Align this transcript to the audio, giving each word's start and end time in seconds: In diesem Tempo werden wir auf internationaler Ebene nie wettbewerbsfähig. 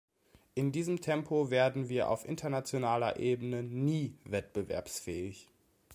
In 0.55 0.71
diesem 0.71 0.99
Tempo 1.01 1.51
werden 1.51 1.87
wir 1.87 2.09
auf 2.09 2.25
internationaler 2.25 3.19
Ebene 3.19 3.61
nie 3.61 4.17
wettbewerbsfähig. 4.23 5.47